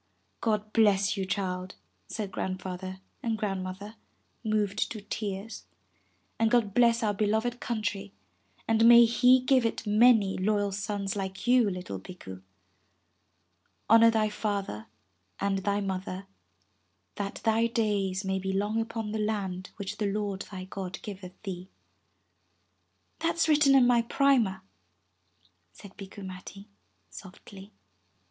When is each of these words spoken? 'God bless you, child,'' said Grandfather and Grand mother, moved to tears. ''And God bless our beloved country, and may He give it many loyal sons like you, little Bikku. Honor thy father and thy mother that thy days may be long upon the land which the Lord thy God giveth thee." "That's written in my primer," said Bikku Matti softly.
'God 0.41 0.73
bless 0.73 1.15
you, 1.15 1.27
child,'' 1.27 1.75
said 2.07 2.31
Grandfather 2.31 3.01
and 3.21 3.37
Grand 3.37 3.63
mother, 3.63 3.97
moved 4.43 4.91
to 4.91 4.99
tears. 4.99 5.65
''And 6.39 6.49
God 6.49 6.73
bless 6.73 7.03
our 7.03 7.13
beloved 7.13 7.59
country, 7.59 8.11
and 8.67 8.85
may 8.89 9.05
He 9.05 9.39
give 9.41 9.63
it 9.63 9.85
many 9.85 10.39
loyal 10.39 10.71
sons 10.71 11.15
like 11.15 11.45
you, 11.45 11.69
little 11.69 11.99
Bikku. 11.99 12.41
Honor 13.91 14.09
thy 14.09 14.27
father 14.27 14.87
and 15.39 15.59
thy 15.59 15.81
mother 15.81 16.25
that 17.17 17.35
thy 17.43 17.67
days 17.67 18.25
may 18.25 18.39
be 18.39 18.51
long 18.51 18.81
upon 18.81 19.11
the 19.11 19.19
land 19.19 19.69
which 19.75 19.97
the 19.97 20.07
Lord 20.11 20.41
thy 20.49 20.63
God 20.63 20.97
giveth 21.03 21.39
thee." 21.43 21.69
"That's 23.19 23.47
written 23.47 23.75
in 23.75 23.85
my 23.85 24.01
primer," 24.01 24.63
said 25.71 25.95
Bikku 25.95 26.25
Matti 26.25 26.67
softly. 27.11 27.71